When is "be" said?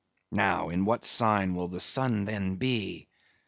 2.55-3.07